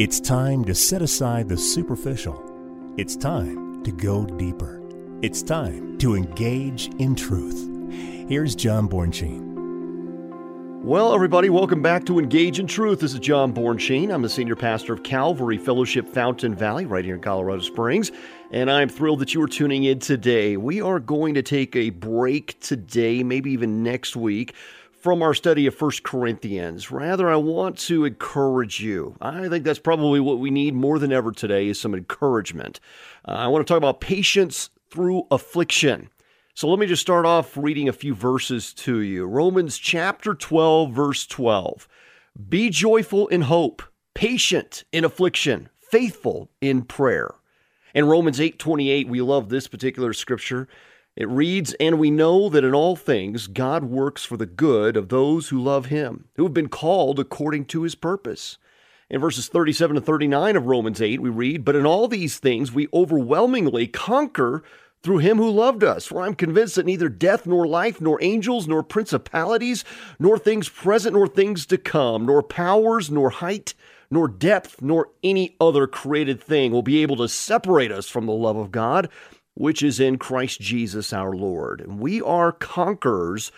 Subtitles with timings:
[0.00, 2.42] It's time to set aside the superficial.
[2.96, 4.80] It's time to go deeper.
[5.20, 7.68] It's time to engage in truth.
[8.26, 9.50] Here's John Bornschein.
[10.82, 13.00] Well, everybody, welcome back to Engage in Truth.
[13.00, 14.10] This is John Bornschein.
[14.10, 18.10] I'm the senior pastor of Calvary Fellowship Fountain Valley, right here in Colorado Springs,
[18.50, 20.56] and I'm thrilled that you are tuning in today.
[20.56, 24.54] We are going to take a break today, maybe even next week,
[25.00, 26.90] from our study of First Corinthians.
[26.90, 29.16] Rather, I want to encourage you.
[29.20, 32.80] I think that's probably what we need more than ever today is some encouragement.
[33.26, 36.10] Uh, I want to talk about patience through affliction.
[36.54, 39.24] So let me just start off reading a few verses to you.
[39.24, 41.88] Romans chapter 12, verse 12.
[42.48, 43.82] Be joyful in hope,
[44.14, 47.34] patient in affliction, faithful in prayer.
[47.94, 50.68] In Romans 8:28, we love this particular scripture.
[51.16, 55.08] It reads, "And we know that in all things God works for the good of
[55.08, 58.58] those who love him, who have been called according to his purpose."
[59.10, 62.72] In verses 37 to 39 of Romans 8, we read, But in all these things
[62.72, 64.62] we overwhelmingly conquer
[65.02, 66.06] through him who loved us.
[66.06, 69.84] For I'm convinced that neither death, nor life, nor angels, nor principalities,
[70.18, 73.74] nor things present, nor things to come, nor powers, nor height,
[74.10, 78.32] nor depth, nor any other created thing will be able to separate us from the
[78.32, 79.08] love of God,
[79.60, 81.82] which is in Christ Jesus our Lord.
[81.82, 83.52] And we are conquerors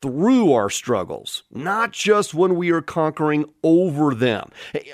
[0.00, 4.48] through our struggles, not just when we are conquering over them.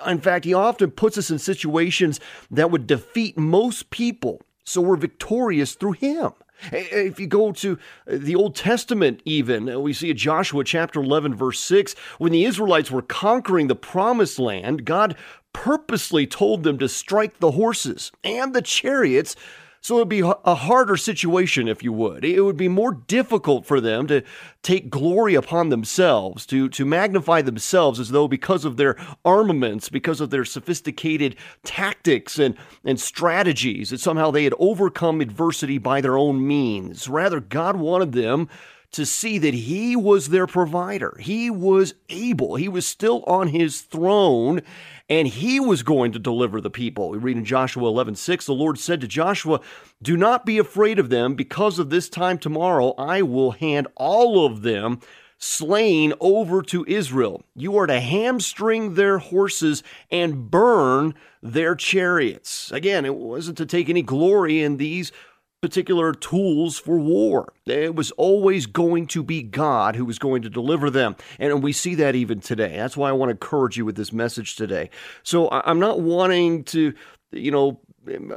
[0.04, 2.18] In fact, he often puts us in situations
[2.50, 6.32] that would defeat most people so we're victorious through him.
[6.72, 7.78] If you go to
[8.08, 12.90] the Old Testament, even, we see in Joshua chapter 11, verse 6, when the Israelites
[12.90, 15.14] were conquering the promised land, God
[15.52, 19.36] purposely told them to strike the horses and the chariots
[19.80, 22.24] so it would be a harder situation, if you would.
[22.24, 24.22] It would be more difficult for them to
[24.62, 30.20] take glory upon themselves, to, to magnify themselves as though because of their armaments, because
[30.20, 36.18] of their sophisticated tactics and, and strategies, that somehow they had overcome adversity by their
[36.18, 37.08] own means.
[37.08, 38.48] Rather, God wanted them
[38.92, 41.16] to see that he was their provider.
[41.20, 44.62] He was able, he was still on his throne,
[45.08, 47.10] and he was going to deliver the people.
[47.10, 49.60] We read in Joshua 11 6, the Lord said to Joshua,
[50.02, 54.46] Do not be afraid of them, because of this time tomorrow I will hand all
[54.46, 55.00] of them
[55.38, 57.42] slain over to Israel.
[57.54, 62.72] You are to hamstring their horses and burn their chariots.
[62.72, 65.12] Again, it wasn't to take any glory in these
[65.60, 67.52] particular tools for war.
[67.66, 71.16] It was always going to be God who was going to deliver them.
[71.38, 72.76] And we see that even today.
[72.76, 74.90] That's why I want to encourage you with this message today.
[75.22, 76.94] So I'm not wanting to,
[77.32, 77.80] you know,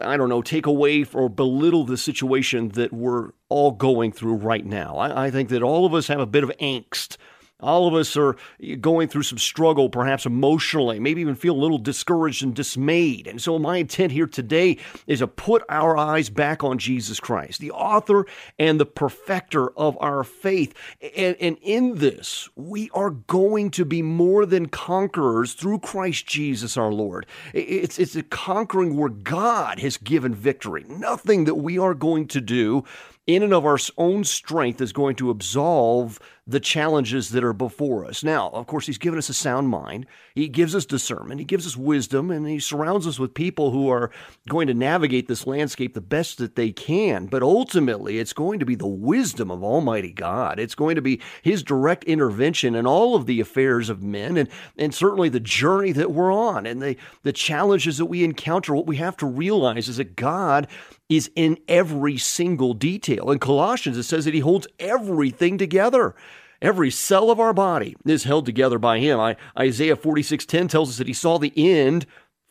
[0.02, 4.66] I don't know, take away or belittle the situation that we're all going through right
[4.66, 4.98] now.
[4.98, 7.18] I, I think that all of us have a bit of angst
[7.61, 8.35] all of us are
[8.79, 13.27] going through some struggle, perhaps emotionally, maybe even feel a little discouraged and dismayed.
[13.27, 14.77] And so, my intent here today
[15.07, 18.25] is to put our eyes back on Jesus Christ, the author
[18.57, 20.73] and the perfecter of our faith.
[21.16, 26.78] And, and in this, we are going to be more than conquerors through Christ Jesus
[26.78, 27.25] our Lord.
[27.53, 30.85] It's, it's a conquering where God has given victory.
[30.88, 32.83] Nothing that we are going to do
[33.28, 38.04] in and of our own strength is going to absolve the challenges that are before
[38.04, 38.24] us.
[38.24, 40.08] Now, of course, He's given us a sound mind.
[40.34, 41.40] He gives us discernment.
[41.40, 44.12] He gives us wisdom, and He surrounds us with people who are
[44.50, 47.28] going to navigate this landscape the best that they can.
[47.28, 50.59] But ultimately, it's going to be the wisdom of Almighty God.
[50.59, 54.50] It's going to be His direct intervention in all of the affairs of men, and,
[54.78, 58.74] and certainly the journey that we're on, and the, the challenges that we encounter.
[58.74, 60.68] What we have to realize is that God
[61.11, 63.31] is in every single detail.
[63.31, 66.16] In Colossians, it says that He holds everything together.
[66.61, 69.19] Every cell of our body is held together by Him.
[69.19, 72.05] I, Isaiah 46:10 tells us that He saw the end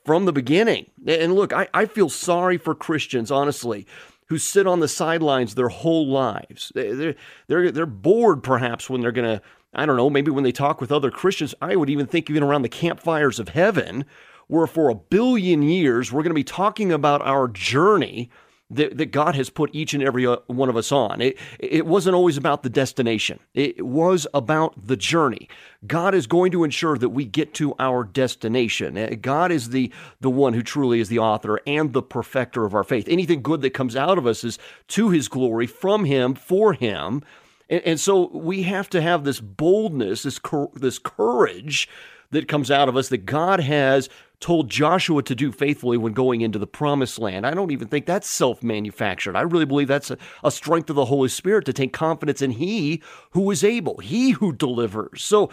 [0.05, 0.91] from the beginning.
[1.07, 3.87] And look, I, I feel sorry for Christians, honestly,
[4.27, 6.71] who sit on the sidelines their whole lives.
[6.75, 7.15] They're,
[7.49, 9.43] they're, they're bored, perhaps, when they're going to,
[9.73, 11.55] I don't know, maybe when they talk with other Christians.
[11.63, 14.05] I would even think, even around the campfires of heaven,
[14.49, 18.31] where for a billion years we're going to be talking about our journey
[18.71, 21.21] that, that God has put each and every uh, one of us on.
[21.21, 25.49] It, it wasn't always about the destination, it was about the journey.
[25.87, 28.99] God is going to ensure that we get to our destination.
[28.99, 29.91] Uh, God is the,
[30.21, 33.09] the one who truly is the author and the perfecter of our faith.
[33.09, 34.59] Anything good that comes out of us is
[34.89, 37.23] to his glory, from him, for him.
[37.69, 40.41] And, and so we have to have this boldness, this,
[40.75, 41.89] this courage
[42.31, 44.09] that comes out of us that God has
[44.41, 47.47] told Joshua to do faithfully when going into the promised land.
[47.47, 49.37] I don't even think that's self manufactured.
[49.37, 52.53] I really believe that's a, a, strength of the Holy Spirit to take confidence in
[52.53, 55.23] He who is able, He who delivers.
[55.23, 55.51] So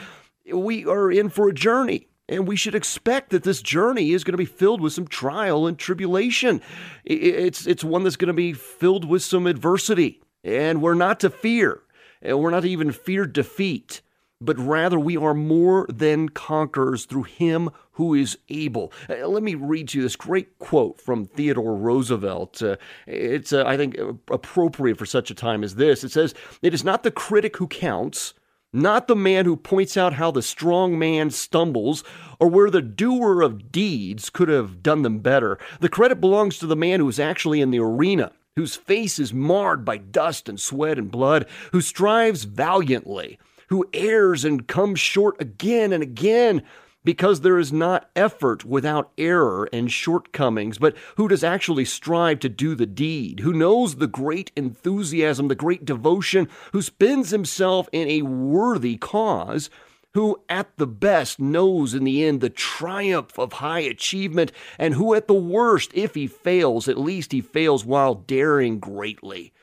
[0.52, 2.08] we are in for a journey.
[2.30, 5.66] And we should expect that this journey is going to be filled with some trial
[5.66, 6.62] and tribulation.
[7.06, 10.22] It's, it's one that's going to be filled with some adversity.
[10.44, 11.84] And we're not to fear,
[12.22, 14.02] and we're not to even fear defeat
[14.40, 18.92] but rather we are more than conquerors through him who is able.
[19.10, 22.62] Uh, let me read you this great quote from Theodore Roosevelt.
[22.62, 23.98] Uh, it's, uh, I think,
[24.30, 26.04] appropriate for such a time as this.
[26.04, 28.36] It says, It is not the critic who counts,
[28.72, 32.04] not the man who points out how the strong man stumbles
[32.40, 35.58] or where the doer of deeds could have done them better.
[35.80, 39.32] The credit belongs to the man who is actually in the arena whose face is
[39.32, 43.38] marred by dust and sweat and blood, who strives valiantly,
[43.68, 46.64] who errs and comes short again and again
[47.08, 52.50] because there is not effort without error and shortcomings, but who does actually strive to
[52.50, 58.10] do the deed, who knows the great enthusiasm, the great devotion, who spends himself in
[58.10, 59.70] a worthy cause,
[60.16, 65.14] who at the best knows in the end the triumph of high achievement, and who
[65.14, 69.54] at the worst, if he fails, at least he fails while daring greatly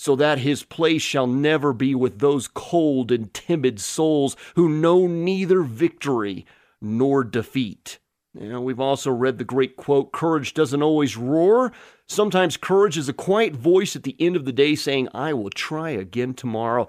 [0.00, 5.08] so that his place shall never be with those cold and timid souls who know
[5.08, 6.46] neither victory
[6.80, 7.98] nor defeat.
[8.32, 11.72] Know, we've also read the great quote Courage doesn't always roar.
[12.06, 15.50] Sometimes courage is a quiet voice at the end of the day saying, I will
[15.50, 16.86] try again tomorrow.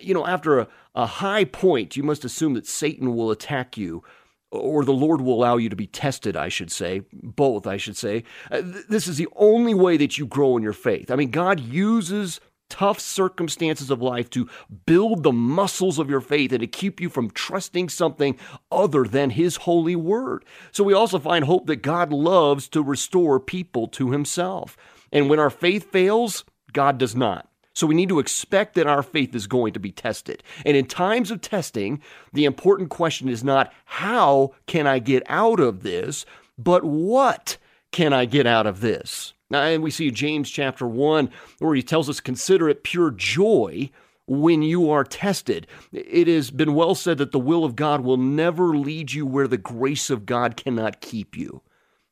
[0.00, 4.04] You know, after a, a high point, you must assume that Satan will attack you
[4.52, 7.96] or the Lord will allow you to be tested, I should say, both, I should
[7.96, 8.22] say.
[8.50, 11.10] Uh, this is the only way that you grow in your faith.
[11.10, 12.38] I mean, God uses
[12.72, 14.48] tough circumstances of life to
[14.86, 18.38] build the muscles of your faith and to keep you from trusting something
[18.70, 20.46] other than His holy word.
[20.70, 24.78] So we also find hope that God loves to restore people to Himself.
[25.12, 27.46] And when our faith fails, God does not.
[27.74, 30.42] So we need to expect that our faith is going to be tested.
[30.64, 32.00] And in times of testing,
[32.32, 36.24] the important question is not how can I get out of this,
[36.56, 37.58] but what
[37.90, 39.34] can I get out of this?
[39.52, 41.28] Now, and we see James chapter 1
[41.58, 43.90] where he tells us, consider it pure joy
[44.26, 45.66] when you are tested.
[45.92, 49.46] It has been well said that the will of God will never lead you where
[49.46, 51.60] the grace of God cannot keep you.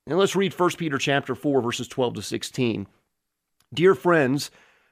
[0.07, 2.87] And let's read 1 Peter chapter 4 verses 12 to 16.
[3.73, 4.51] Dear friends,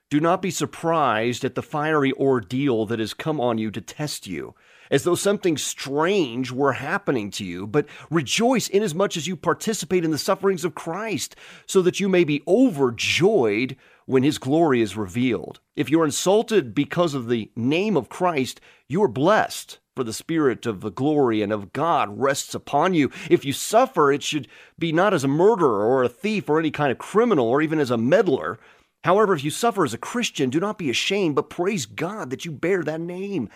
[0.09, 4.27] do not be surprised at the fiery ordeal that has come on you to test
[4.27, 4.55] you
[4.91, 10.11] as though something strange were happening to you, but rejoice inasmuch as you participate in
[10.11, 11.37] the sufferings of Christ,
[11.67, 13.77] so that you may be overjoyed
[14.07, 15.61] when his glory is revealed.
[15.77, 19.79] If you're insulted because of the name of Christ, you are blessed.
[19.95, 23.11] For the Spirit of the glory and of God rests upon you.
[23.29, 24.47] If you suffer, it should
[24.79, 27.81] be not as a murderer or a thief or any kind of criminal or even
[27.81, 28.61] as a meddler.
[29.03, 32.45] However, if you suffer as a Christian, do not be ashamed, but praise God that
[32.45, 33.49] you bear that name.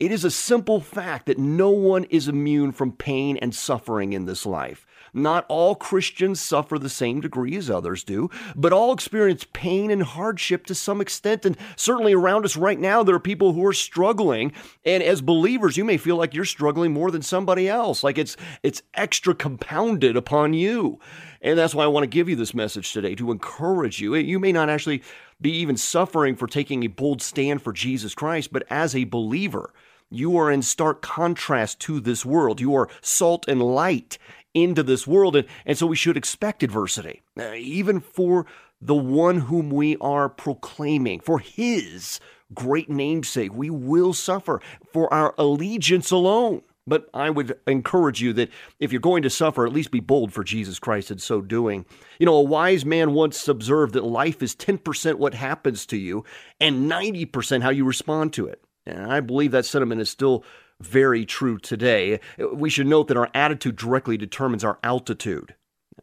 [0.00, 4.24] It is a simple fact that no one is immune from pain and suffering in
[4.24, 4.84] this life.
[5.12, 10.02] Not all Christians suffer the same degree as others do, but all experience pain and
[10.02, 11.46] hardship to some extent.
[11.46, 14.52] And certainly around us right now, there are people who are struggling.
[14.84, 18.36] And as believers, you may feel like you're struggling more than somebody else, like it's,
[18.64, 20.98] it's extra compounded upon you.
[21.40, 24.16] And that's why I want to give you this message today to encourage you.
[24.16, 25.02] You may not actually
[25.44, 29.74] be even suffering for taking a bold stand for Jesus Christ, but as a believer,
[30.10, 32.62] you are in stark contrast to this world.
[32.62, 34.16] You are salt and light
[34.54, 35.36] into this world.
[35.36, 38.46] And, and so we should expect adversity, uh, even for
[38.80, 42.20] the one whom we are proclaiming, for his
[42.54, 43.52] great namesake.
[43.54, 44.62] We will suffer
[44.94, 46.62] for our allegiance alone.
[46.86, 50.32] But I would encourage you that if you're going to suffer, at least be bold
[50.32, 51.86] for Jesus Christ in so doing.
[52.18, 56.24] You know, a wise man once observed that life is 10% what happens to you
[56.60, 58.62] and 90% how you respond to it.
[58.86, 60.44] And I believe that sentiment is still
[60.80, 62.20] very true today.
[62.52, 65.54] We should note that our attitude directly determines our altitude.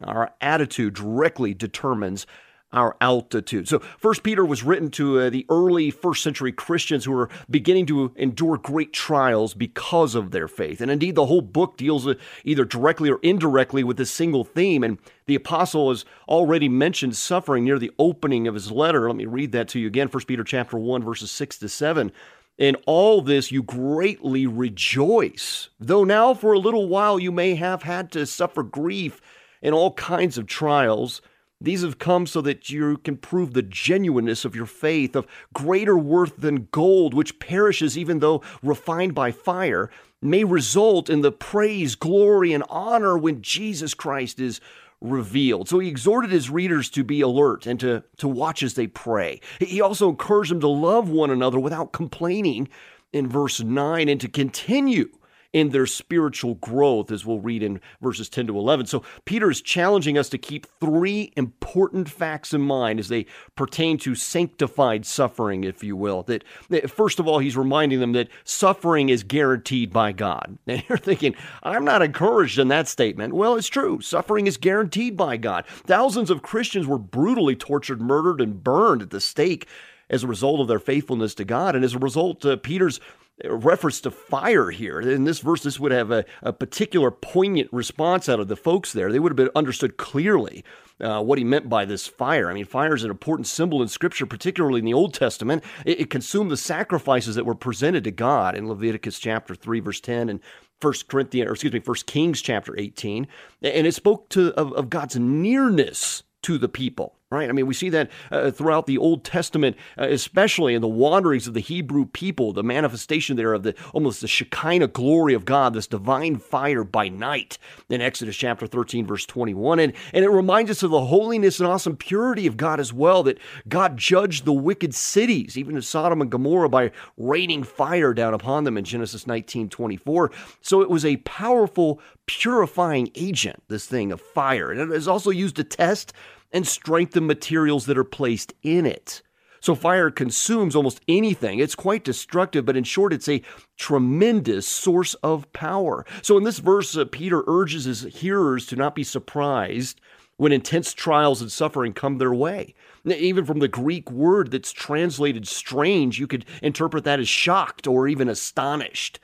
[0.01, 2.25] Our attitude directly determines
[2.74, 3.68] our altitude.
[3.68, 7.86] So, First Peter was written to uh, the early first century Christians who were beginning
[7.88, 10.82] to endure great trials because of their faith.
[10.82, 14.84] And indeed, the whole book deals with either directly or indirectly with this single theme.
[14.84, 19.08] And the apostle has already mentioned suffering near the opening of his letter.
[19.08, 20.08] Let me read that to you again.
[20.08, 22.12] First Peter chapter 1 verses 6 to 7.
[22.58, 27.84] In all this you greatly rejoice, though now for a little while you may have
[27.84, 29.20] had to suffer grief
[29.62, 31.22] in all kinds of trials.
[31.62, 35.98] These have come so that you can prove the genuineness of your faith, of greater
[35.98, 39.91] worth than gold, which perishes even though refined by fire,
[40.22, 44.60] may result in the praise, glory, and honor when Jesus Christ is
[45.01, 45.68] revealed.
[45.68, 49.41] So he exhorted his readers to be alert and to, to watch as they pray.
[49.60, 52.70] He also encouraged them to love one another without complaining
[53.12, 55.10] in verse 9 and to continue
[55.53, 58.86] in their spiritual growth, as we'll read in verses 10 to 11.
[58.86, 63.98] So Peter is challenging us to keep three important facts in mind as they pertain
[64.00, 66.24] to sanctified suffering, if you will.
[66.24, 70.58] That, that first of all, he's reminding them that suffering is guaranteed by God.
[70.72, 73.34] And you're thinking, I'm not encouraged in that statement.
[73.34, 74.00] Well, it's true.
[74.00, 75.65] Suffering is guaranteed by God.
[75.67, 79.67] Thousands of Christians were brutally tortured, murdered, and burned at the stake
[80.10, 81.75] as a result of their faithfulness to God.
[81.75, 83.00] And as a result, uh, Peter's
[83.45, 85.00] reference to fire here.
[85.00, 88.93] In this verse, this would have a, a, particular poignant response out of the folks
[88.93, 89.12] there.
[89.12, 90.63] They would have been understood clearly
[91.00, 92.50] uh, what he meant by this fire.
[92.50, 95.63] I mean, fire is an important symbol in Scripture, particularly in the Old Testament.
[95.86, 100.00] It, it consumed the sacrifices that were presented to God in Leviticus chapter 3, verse
[100.00, 100.39] 10, and
[100.79, 103.27] First Corinthians, or excuse me, First Kings chapter 18,
[103.62, 107.50] and it spoke to of, of God's nearness to the people right?
[107.50, 111.47] I mean, we see that uh, throughout the Old Testament, uh, especially in the wanderings
[111.47, 115.73] of the Hebrew people, the manifestation there of the almost the Shekinah glory of God,
[115.73, 117.57] this divine fire by night
[117.89, 119.79] in Exodus chapter 13, verse 21.
[119.79, 123.23] And, and it reminds us of the holiness and awesome purity of God as well,
[123.23, 128.65] that God judged the wicked cities, even Sodom and Gomorrah, by raining fire down upon
[128.65, 130.31] them in Genesis 19, 24.
[130.61, 134.71] So it was a powerful, purifying agent, this thing of fire.
[134.71, 136.13] And it is also used to test
[136.51, 139.22] and strengthen materials that are placed in it.
[139.62, 141.60] So fire consumes almost anything.
[141.60, 143.43] It's quite destructive, but in short, it's a
[143.77, 146.03] tremendous source of power.
[146.24, 150.01] So in this verse, uh, Peter urges his hearers to not be surprised
[150.38, 152.74] when intense trials and suffering come their way.
[153.05, 158.08] Even from the Greek word that's translated strange, you could interpret that as shocked or
[158.08, 159.20] even astonished.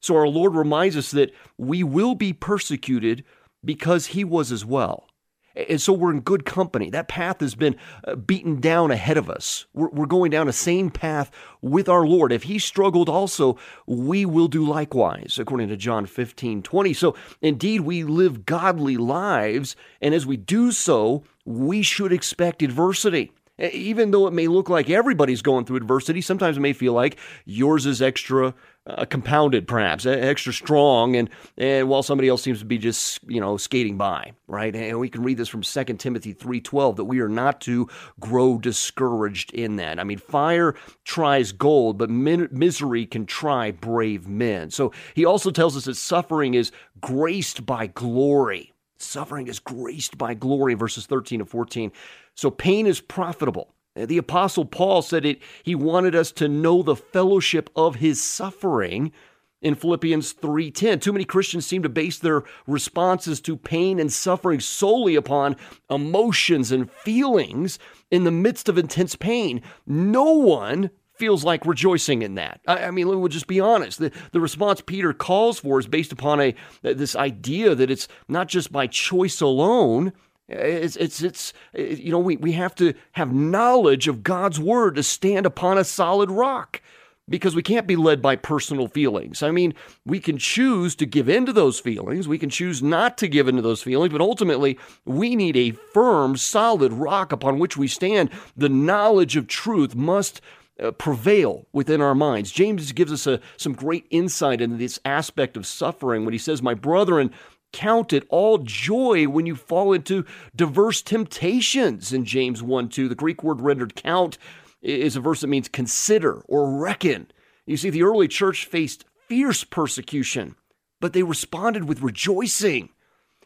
[0.00, 3.24] So our Lord reminds us that we will be persecuted
[3.62, 5.06] because he was as well.
[5.54, 6.90] And so we're in good company.
[6.90, 9.66] That path has been uh, beaten down ahead of us.
[9.74, 11.30] We're, we're going down the same path
[11.60, 12.32] with our Lord.
[12.32, 16.92] If he struggled also, we will do likewise, according to John 15 20.
[16.94, 19.76] So indeed, we live godly lives.
[20.00, 23.32] And as we do so, we should expect adversity.
[23.70, 27.18] Even though it may look like everybody's going through adversity, sometimes it may feel like
[27.44, 28.54] yours is extra
[28.86, 33.40] uh, compounded, perhaps extra strong, and and while somebody else seems to be just you
[33.40, 34.74] know skating by, right?
[34.74, 37.88] And we can read this from 2 Timothy three twelve that we are not to
[38.18, 40.00] grow discouraged in that.
[40.00, 44.70] I mean, fire tries gold, but min- misery can try brave men.
[44.70, 48.71] So he also tells us that suffering is graced by glory.
[49.02, 51.92] Suffering is graced by glory, verses 13 and 14.
[52.34, 53.74] So pain is profitable.
[53.94, 59.12] The apostle Paul said it he wanted us to know the fellowship of his suffering
[59.60, 61.00] in Philippians 3:10.
[61.00, 65.56] Too many Christians seem to base their responses to pain and suffering solely upon
[65.90, 67.78] emotions and feelings
[68.10, 69.62] in the midst of intense pain.
[69.86, 70.90] No one
[71.22, 72.60] feels like rejoicing in that.
[72.66, 74.00] I, I mean, we'll just be honest.
[74.00, 76.52] The, the response Peter calls for is based upon a
[76.82, 80.12] this idea that it's not just by choice alone,
[80.48, 85.04] it's, it's, it's, you know, we, we have to have knowledge of God's word to
[85.04, 86.82] stand upon a solid rock
[87.28, 89.44] because we can't be led by personal feelings.
[89.44, 89.74] I mean,
[90.04, 93.46] we can choose to give in to those feelings, we can choose not to give
[93.46, 98.28] into those feelings, but ultimately, we need a firm, solid rock upon which we stand.
[98.56, 100.40] The knowledge of truth must
[100.80, 102.50] uh, prevail within our minds.
[102.50, 106.62] James gives us a, some great insight into this aspect of suffering when he says,
[106.62, 107.30] My brethren,
[107.72, 110.24] count it all joy when you fall into
[110.54, 113.08] diverse temptations in James 1 2.
[113.08, 114.38] The Greek word rendered count
[114.80, 117.30] is a verse that means consider or reckon.
[117.66, 120.56] You see, the early church faced fierce persecution,
[121.00, 122.90] but they responded with rejoicing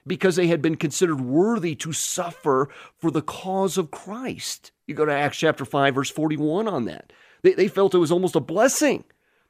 [0.07, 4.73] because they had been considered worthy to suffer for the cause of Christ.
[4.87, 7.13] You go to Acts chapter 5, verse 41 on that.
[7.43, 9.05] They, they felt it was almost a blessing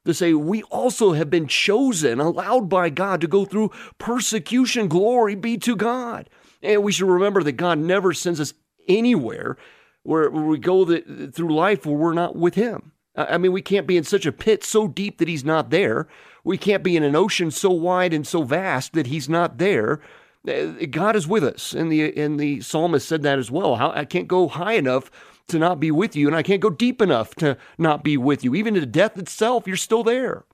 [0.04, 4.88] to say we also have been chosen, allowed by God to go through persecution.
[4.88, 6.30] Glory be to God.
[6.62, 8.54] And we should remember that God never sends us
[8.88, 9.56] anywhere
[10.02, 12.92] where, we go the, through life where we're not with Him.
[13.16, 16.06] I mean, we can't be in such a pit so deep that He's not there.
[16.44, 20.00] We can't be in an ocean so wide and so vast that He's not there.
[20.46, 23.76] Uh, God is with us, and the and the psalmist said that as well.
[23.76, 25.10] How I can't go high enough
[25.48, 28.44] to not be with you, and I can't go deep enough to not be with
[28.44, 28.54] you.
[28.54, 30.44] Even to death itself, you're still there.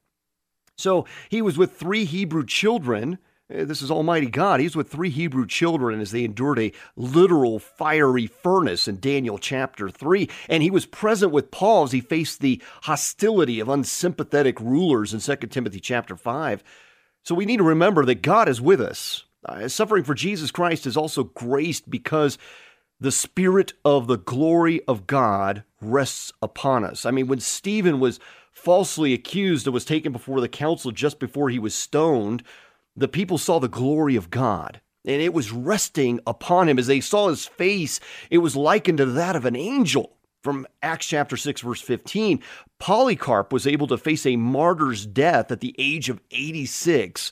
[0.76, 3.18] So he was with three Hebrew children.
[3.52, 4.60] Uh, this is Almighty God.
[4.60, 9.90] He's with three Hebrew children as they endured a literal fiery furnace in Daniel chapter
[9.90, 10.28] 3.
[10.48, 15.20] And he was present with Paul as he faced the hostility of unsympathetic rulers in
[15.20, 16.64] 2 Timothy chapter 5.
[17.24, 19.24] So we need to remember that God is with us.
[19.44, 22.38] Uh, suffering for Jesus Christ is also graced because
[23.00, 27.04] the spirit of the glory of God rests upon us.
[27.04, 28.20] I mean, when Stephen was
[28.52, 32.44] falsely accused and was taken before the council just before he was stoned,
[32.94, 36.78] the people saw the glory of God and it was resting upon him.
[36.78, 40.16] As they saw his face, it was likened to that of an angel.
[40.42, 42.42] From Acts chapter 6, verse 15,
[42.80, 47.30] Polycarp was able to face a martyr's death at the age of 86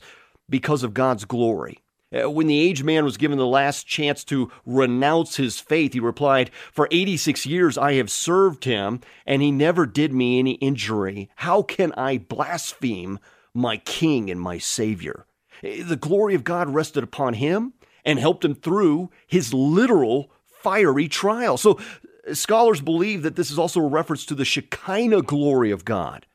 [0.49, 1.79] because of God's glory.
[2.13, 5.99] Uh, when the aged man was given the last chance to renounce his faith, he
[5.99, 11.29] replied, For 86 years I have served him, and he never did me any injury.
[11.37, 13.19] How can I blaspheme
[13.53, 15.25] my king and my savior?
[15.63, 21.07] Uh, the glory of God rested upon him and helped him through his literal fiery
[21.07, 21.55] trial.
[21.55, 21.79] So
[22.27, 26.25] uh, scholars believe that this is also a reference to the Shekinah glory of God.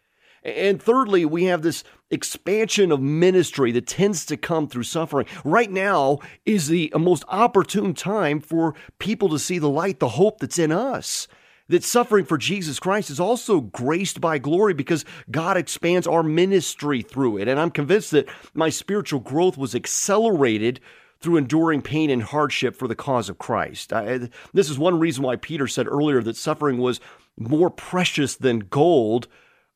[0.46, 5.26] And thirdly, we have this expansion of ministry that tends to come through suffering.
[5.44, 10.38] Right now is the most opportune time for people to see the light, the hope
[10.38, 11.26] that's in us.
[11.68, 17.02] That suffering for Jesus Christ is also graced by glory because God expands our ministry
[17.02, 17.48] through it.
[17.48, 20.78] And I'm convinced that my spiritual growth was accelerated
[21.18, 23.92] through enduring pain and hardship for the cause of Christ.
[23.92, 27.00] I, this is one reason why Peter said earlier that suffering was
[27.36, 29.26] more precious than gold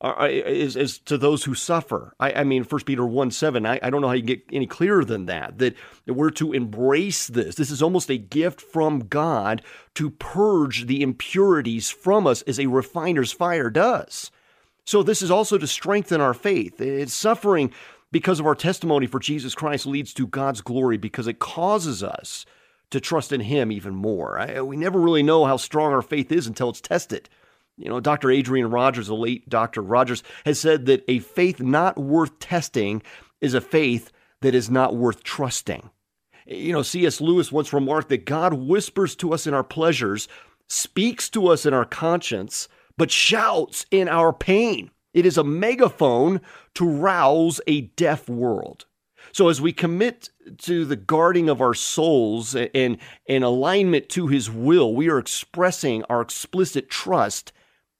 [0.03, 2.15] is, is to those who suffer.
[2.19, 4.67] I, I mean, 1 Peter 1 7, I, I don't know how you get any
[4.67, 5.75] clearer than that, that
[6.07, 7.55] we're to embrace this.
[7.55, 9.61] This is almost a gift from God
[9.95, 14.31] to purge the impurities from us as a refiner's fire does.
[14.85, 16.81] So, this is also to strengthen our faith.
[16.81, 17.71] It's suffering
[18.11, 22.45] because of our testimony for Jesus Christ leads to God's glory because it causes us
[22.89, 24.39] to trust in Him even more.
[24.39, 27.29] I, we never really know how strong our faith is until it's tested.
[27.81, 28.29] You know, Dr.
[28.29, 29.81] Adrian Rogers, the late Dr.
[29.81, 33.01] Rogers, has said that a faith not worth testing
[33.41, 34.11] is a faith
[34.41, 35.89] that is not worth trusting.
[36.45, 37.19] You know, C.S.
[37.19, 40.27] Lewis once remarked that God whispers to us in our pleasures,
[40.69, 44.91] speaks to us in our conscience, but shouts in our pain.
[45.13, 46.39] It is a megaphone
[46.75, 48.85] to rouse a deaf world.
[49.31, 52.97] So as we commit to the guarding of our souls and,
[53.27, 57.51] and alignment to his will, we are expressing our explicit trust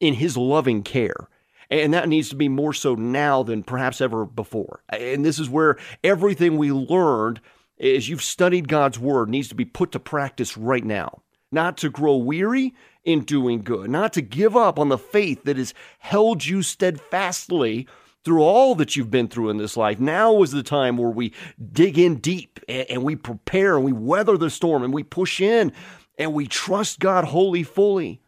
[0.01, 1.29] in his loving care.
[1.69, 4.83] And that needs to be more so now than perhaps ever before.
[4.89, 7.39] And this is where everything we learned
[7.79, 11.21] as you've studied God's word needs to be put to practice right now.
[11.49, 15.57] Not to grow weary in doing good, not to give up on the faith that
[15.57, 17.87] has held you steadfastly
[18.23, 19.99] through all that you've been through in this life.
[19.99, 21.33] Now is the time where we
[21.71, 25.73] dig in deep and, we prepare and we weather the storm and we push in
[26.17, 28.20] and we trust God wholly fully.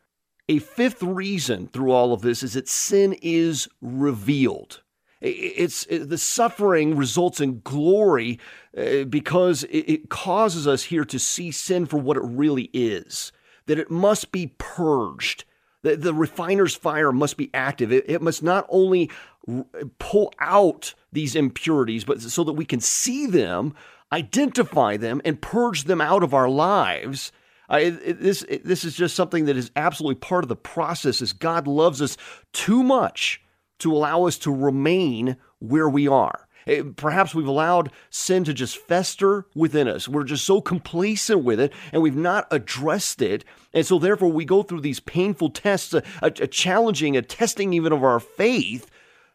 [0.50, 4.82] A fifth reason through all of this is that sin is revealed.
[5.22, 8.40] It's it, the suffering results in glory
[8.78, 13.32] uh, because it, it causes us here to see sin for what it really is.
[13.68, 15.46] That it must be purged.
[15.84, 17.94] The, the refiner's fire must be active.
[17.94, 19.10] It, it must not only
[19.48, 19.66] r-
[19.98, 23.74] pull out these impurities, but so that we can see them,
[24.12, 27.32] identify them, and purge them out of our lives
[27.80, 31.22] it, this it, this is just something that is absolutely part of the process.
[31.22, 32.18] Is God loves us
[32.52, 33.42] too much
[33.80, 36.48] to allow us to remain where we are.
[36.66, 40.08] It, eh, perhaps we've allowed sin to just fester within us.
[40.08, 43.44] We're just so complacent with it, and we've not addressed it.
[43.74, 47.74] And so, therefore, we go through these painful tests, a, a, a challenging, a testing
[47.74, 48.90] even of our faith,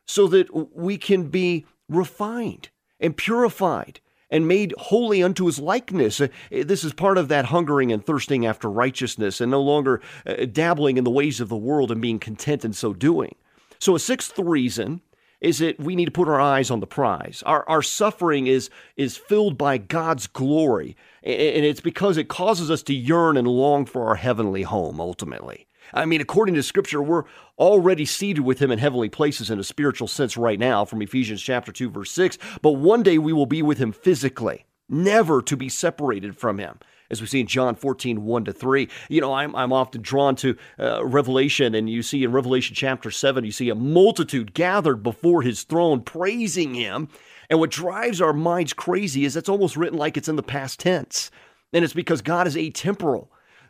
[0.07, 2.71] so that we can be refined
[3.01, 6.21] and purified and made holy unto his likeness.
[6.21, 10.45] Uh, this is part of that hungering and thirsting after righteousness and no longer uh,
[10.47, 13.35] dabbling in the ways of the world and being content in so doing.
[13.79, 15.03] So, a sixth reason
[15.41, 17.43] is that we need to put our eyes on the prize.
[17.47, 22.83] Our, our suffering is, is filled by God's glory, and it's because it causes us
[22.85, 25.68] to yearn and long for our heavenly home ultimately.
[25.93, 27.25] I mean, according to Scripture, we're
[27.59, 31.43] already seated with Him in heavenly places in a spiritual sense right now from Ephesians
[31.43, 32.39] chapter 2, verse 6.
[32.63, 36.79] But one day we will be with Him physically, never to be separated from Him.
[37.11, 38.89] As we see in John 14, 1 to 3.
[39.09, 43.11] You know, I'm, I'm often drawn to uh, Revelation, and you see in Revelation chapter
[43.11, 47.09] 7, you see a multitude gathered before his throne praising him.
[47.49, 50.81] And what drives our minds crazy is that's almost written like it's in the past
[50.81, 51.31] tense.
[51.73, 53.29] And it's because God is atemporal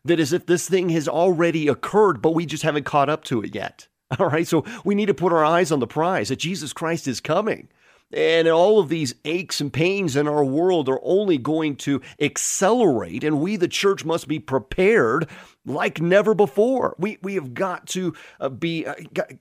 [0.09, 3.42] that as if this thing has already occurred, but we just haven't caught up to
[3.42, 3.88] it yet.
[4.18, 7.07] All right, so we need to put our eyes on the prize that Jesus Christ
[7.07, 7.68] is coming.
[8.11, 13.23] And all of these aches and pains in our world are only going to accelerate,
[13.23, 15.29] and we, the church, must be prepared
[15.66, 16.97] like never before.
[16.99, 18.94] We, we have got to uh, be uh,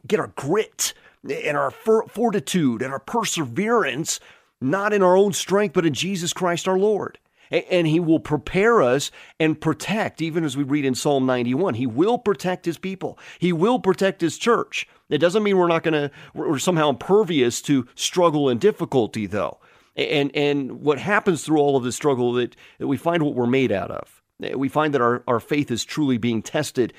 [0.05, 4.19] get our grit and our fortitude and our perseverance,
[4.59, 7.19] not in our own strength, but in Jesus Christ our Lord.
[7.51, 11.75] And he will prepare us and protect, even as we read in Psalm 91.
[11.75, 14.87] He will protect his people, he will protect his church.
[15.09, 19.57] It doesn't mean we're not going to, we're somehow impervious to struggle and difficulty, though.
[19.95, 23.47] And, and what happens through all of this struggle that, that we find what we're
[23.47, 24.21] made out of.
[24.53, 26.93] We find that our, our faith is truly being tested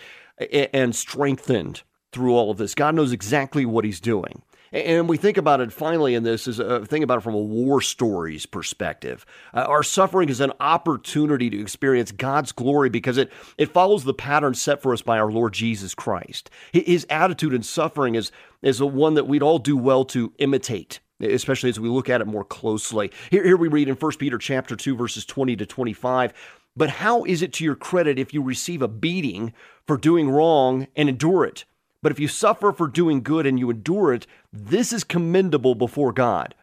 [0.72, 1.82] and strengthened
[2.12, 2.74] through all of this.
[2.74, 4.42] God knows exactly what he's doing.
[4.72, 7.38] And we think about it finally in this is a thing about it from a
[7.38, 9.24] war stories perspective.
[9.54, 14.14] Uh, our suffering is an opportunity to experience God's glory because it, it follows the
[14.14, 16.50] pattern set for us by our Lord Jesus Christ.
[16.72, 18.30] His attitude in suffering is,
[18.62, 22.20] is the one that we'd all do well to imitate especially as we look at
[22.20, 23.10] it more closely.
[23.30, 26.32] Here, here we read in 1 Peter chapter 2, verses 20 to 25.
[26.76, 29.52] But how is it to your credit if you receive a beating
[29.86, 31.64] for doing wrong and endure it?
[32.02, 36.12] But if you suffer for doing good and you endure it, this is commendable before
[36.12, 36.54] God.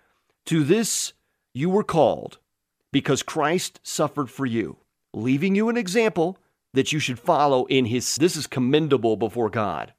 [0.47, 1.13] To this
[1.53, 2.37] you were called,
[2.91, 4.77] because Christ suffered for you,
[5.13, 6.37] leaving you an example
[6.73, 9.93] that you should follow in his this is commendable before God.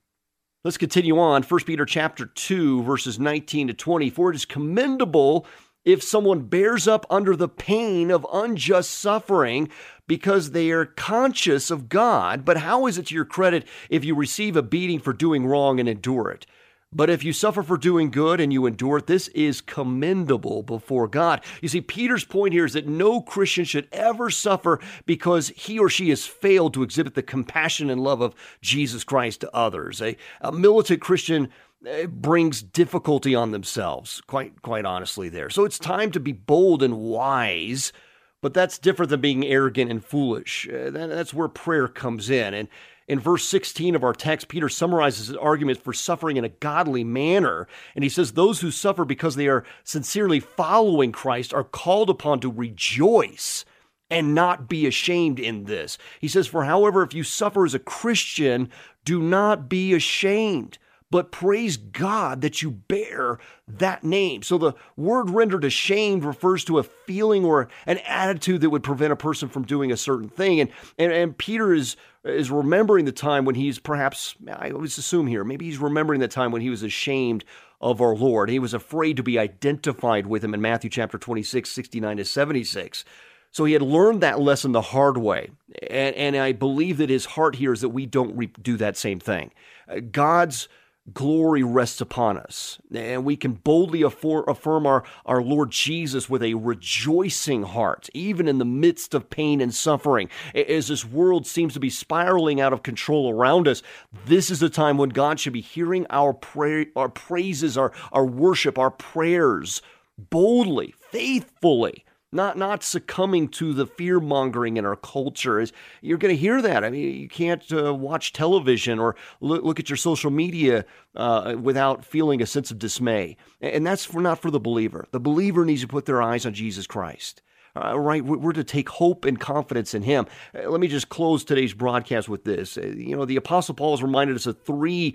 [0.64, 1.42] Let's continue on.
[1.42, 4.10] 1 Peter chapter 2 verses 19 to 20.
[4.10, 5.46] For it is commendable
[5.86, 9.70] if someone bears up under the pain of unjust suffering
[10.06, 12.44] because they are conscious of God.
[12.44, 15.80] But how is it to your credit if you receive a beating for doing wrong
[15.80, 16.44] and endure it?
[16.92, 21.08] But if you suffer for doing good and you endure it, this is commendable before
[21.08, 21.42] God.
[21.60, 25.90] You see, Peter's point here is that no Christian should ever suffer because he or
[25.90, 30.00] she has failed to exhibit the compassion and love of Jesus Christ to others.
[30.00, 31.50] A, a militant Christian
[31.84, 35.50] it brings difficulty on themselves, quite quite honestly there.
[35.50, 37.92] So it's time to be bold and wise,
[38.40, 40.68] but that's different than being arrogant and foolish.
[40.68, 42.54] Uh, that's where prayer comes in.
[42.54, 42.68] And
[43.08, 47.04] in verse 16 of our text, Peter summarizes his argument for suffering in a godly
[47.04, 47.68] manner.
[47.94, 52.40] And he says, Those who suffer because they are sincerely following Christ are called upon
[52.40, 53.64] to rejoice
[54.10, 55.98] and not be ashamed in this.
[56.20, 58.70] He says, For however, if you suffer as a Christian,
[59.04, 60.78] do not be ashamed
[61.10, 63.38] but praise God that you bear
[63.68, 64.42] that name.
[64.42, 69.12] So the word rendered ashamed refers to a feeling or an attitude that would prevent
[69.12, 70.60] a person from doing a certain thing.
[70.60, 75.26] And, and, and Peter is, is remembering the time when he's perhaps, I always assume
[75.26, 77.44] here, maybe he's remembering the time when he was ashamed
[77.80, 78.48] of our Lord.
[78.48, 83.04] He was afraid to be identified with him in Matthew chapter 26, 69 to 76.
[83.50, 85.50] So he had learned that lesson the hard way.
[85.88, 88.96] And, and I believe that his heart here is that we don't re- do that
[88.96, 89.52] same thing.
[89.88, 90.68] Uh, God's
[91.12, 92.78] glory rests upon us.
[92.92, 98.58] And we can boldly affirm our, our Lord Jesus with a rejoicing heart, even in
[98.58, 100.28] the midst of pain and suffering.
[100.54, 103.82] As this world seems to be spiraling out of control around us,
[104.24, 108.24] this is the time when God should be hearing our, prayer, our praises, our, our
[108.24, 109.82] worship, our prayers
[110.18, 116.34] boldly, faithfully not not succumbing to the fear mongering in our culture is you're going
[116.34, 116.84] to hear that.
[116.84, 120.84] I mean you can't uh, watch television or look, look at your social media
[121.14, 123.36] uh, without feeling a sense of dismay.
[123.60, 125.06] And that's for not for the believer.
[125.10, 127.42] The believer needs to put their eyes on jesus christ.
[127.76, 130.26] Uh, right we're to take hope and confidence in him.
[130.54, 132.76] Uh, let me just close today's broadcast with this.
[132.76, 135.14] Uh, you know the apostle paul has reminded us of three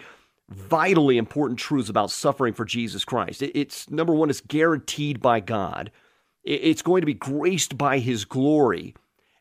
[0.49, 3.41] vitally important truths about suffering for jesus christ.
[3.41, 5.91] It's number one it's guaranteed by god
[6.43, 8.95] it's going to be graced by his glory,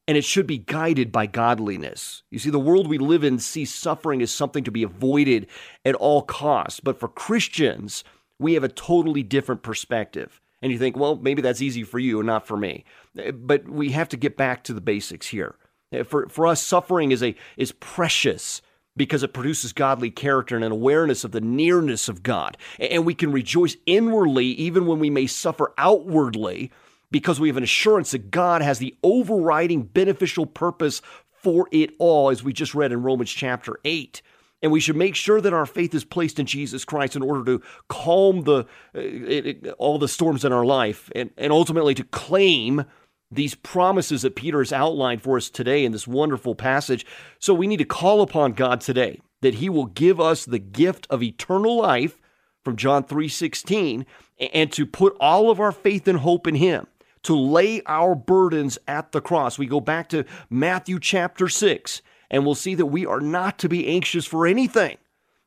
[0.06, 2.22] and it should be guided by godliness.
[2.30, 5.46] You see, the world we live in sees suffering as something to be avoided
[5.84, 6.80] at all costs.
[6.80, 8.04] But for Christians,
[8.38, 10.40] we have a totally different perspective.
[10.62, 12.84] And you think, well, maybe that's easy for you and not for me.
[13.18, 15.54] Eh, but we have to get back to the basics here.
[15.92, 18.60] Eh, for, for us, suffering is, a, is precious
[18.96, 22.56] because it produces godly character and an awareness of the nearness of God.
[22.78, 26.70] And we can rejoice inwardly even when we may suffer outwardly
[27.10, 32.30] because we have an assurance that God has the overriding beneficial purpose for it all,
[32.30, 34.22] as we just read in Romans chapter 8.
[34.62, 37.44] And we should make sure that our faith is placed in Jesus Christ in order
[37.44, 42.04] to calm the, uh, it, all the storms in our life and, and ultimately to
[42.04, 42.84] claim
[43.30, 47.06] these promises that Peter has outlined for us today in this wonderful passage.
[47.38, 51.06] So we need to call upon God today that he will give us the gift
[51.08, 52.20] of eternal life
[52.62, 54.04] from John 3:16
[54.52, 56.86] and to put all of our faith and hope in him
[57.24, 59.58] to lay our burdens at the cross.
[59.58, 63.68] We go back to Matthew chapter 6, and we'll see that we are not to
[63.68, 64.96] be anxious for anything,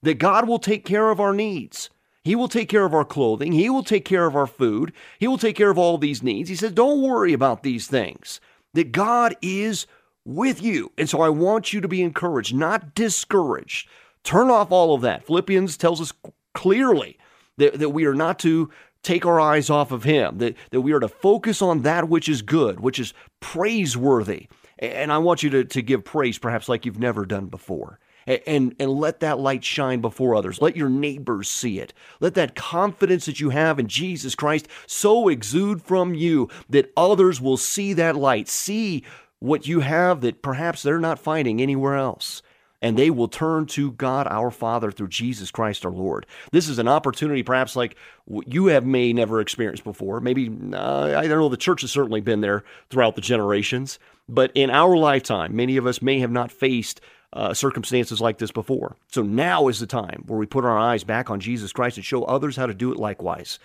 [0.02, 1.90] that God will take care of our needs.
[2.24, 3.52] He will take care of our clothing.
[3.52, 4.94] He will take care of our food.
[5.20, 6.50] He will take care of all these needs.
[6.50, 8.40] He says, Don't worry about these things,
[8.74, 9.88] that God is
[10.26, 10.92] with you.
[10.98, 13.90] And so I want you to be encouraged, not discouraged.
[14.24, 15.26] Turn off all of that.
[15.26, 16.14] Philippians tells us
[16.54, 17.18] clearly
[17.58, 18.70] that, that we are not to
[19.04, 22.28] take our eyes off of Him, that, that we are to focus on that which
[22.28, 24.48] is good, which is praiseworthy.
[24.80, 28.00] And I want you to, to give praise perhaps like you've never done before.
[28.26, 30.62] And, and let that light shine before others.
[30.62, 31.94] Let your neighbors see it.
[32.22, 37.42] Let that confidence that you have in Jesus Christ so exude from you that others
[37.42, 39.04] will see that light, see
[39.40, 42.42] what you have that perhaps they're not finding anywhere else
[42.84, 46.28] and they will turn to God our Father through Jesus Christ our Lord.
[46.52, 47.96] This is an opportunity, perhaps like
[48.28, 50.20] you have may never experienced before.
[50.20, 51.50] Maybe uh, I don't know.
[51.50, 55.88] The church has certainly been there throughout the generations, but in our lifetime, many of
[55.88, 57.00] us may have not faced
[57.32, 58.98] uh, circumstances like this before.
[59.12, 62.06] So now is the time where we put our eyes back on Jesus Christ and
[62.06, 63.60] show others how to do it likewise.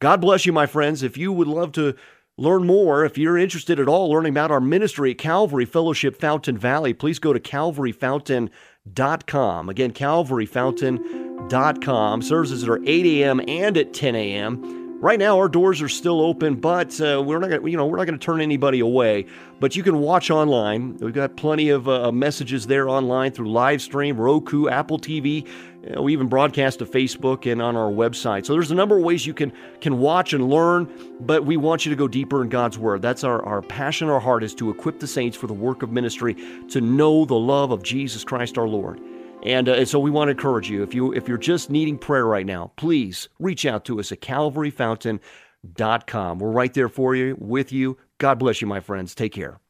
[0.00, 1.02] God bless you, my friends.
[1.02, 1.94] If you would love to
[2.36, 6.58] learn more, if you're interested at all learning about our ministry at Calvary Fellowship Fountain
[6.58, 9.68] Valley, please go to calvaryfountain.com.
[9.68, 12.22] Again, calvaryfountain.com.
[12.22, 13.40] Services are 8 a.m.
[13.46, 14.80] and at 10 a.m.
[15.00, 17.98] Right now, our doors are still open, but uh, we're not gonna, you know, we're
[17.98, 19.26] not going to turn anybody away.
[19.60, 20.96] But you can watch online.
[20.96, 25.46] We've got plenty of uh, messages there online through live stream, Roku, Apple TV.
[25.84, 28.46] Uh, we even broadcast to Facebook and on our website.
[28.46, 30.90] So there's a number of ways you can can watch and learn.
[31.20, 33.02] But we want you to go deeper in God's Word.
[33.02, 34.08] That's our our passion.
[34.08, 36.36] Our heart is to equip the saints for the work of ministry,
[36.68, 39.00] to know the love of Jesus Christ our Lord.
[39.44, 41.98] And, uh, and so we want to encourage you if you if you're just needing
[41.98, 46.38] prayer right now, please reach out to us at calvaryfountain.com.
[46.38, 47.98] We're right there for you, with you.
[48.18, 49.14] God bless you, my friends.
[49.14, 49.60] Take care.